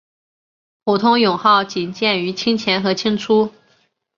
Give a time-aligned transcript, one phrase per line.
[0.83, 3.51] 普通勇号仅见于清前和清初。